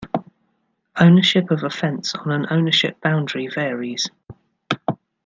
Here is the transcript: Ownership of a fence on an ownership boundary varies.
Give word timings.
Ownership 0.99 1.51
of 1.51 1.61
a 1.61 1.69
fence 1.69 2.15
on 2.15 2.31
an 2.31 2.47
ownership 2.49 2.99
boundary 3.01 3.45
varies. 3.47 4.09